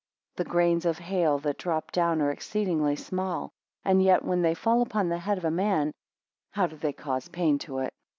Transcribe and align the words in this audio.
The 0.37 0.43
grains 0.45 0.85
of 0.85 0.97
hail 0.97 1.37
that 1.37 1.59
drop 1.59 1.91
down 1.91 2.23
are 2.23 2.31
exceedingly 2.31 2.95
small; 2.95 3.51
and 3.85 4.01
yet 4.01 4.25
when 4.25 4.41
they 4.41 4.55
fall 4.55 4.81
upon 4.81 5.09
the 5.09 5.19
head 5.19 5.37
of 5.37 5.45
a 5.45 5.51
man, 5.51 5.91
how 6.49 6.65
do 6.65 6.75
they 6.75 6.91
cause 6.93 7.27
pain 7.27 7.59
to 7.59 7.77
it. 7.85 7.93